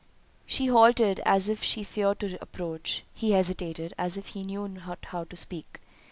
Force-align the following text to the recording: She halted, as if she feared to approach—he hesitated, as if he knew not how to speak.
She 0.47 0.65
halted, 0.65 1.21
as 1.27 1.47
if 1.47 1.61
she 1.61 1.83
feared 1.83 2.21
to 2.21 2.35
approach—he 2.41 3.33
hesitated, 3.33 3.93
as 3.99 4.17
if 4.17 4.29
he 4.29 4.41
knew 4.41 4.67
not 4.67 5.05
how 5.09 5.25
to 5.25 5.35
speak. 5.35 5.79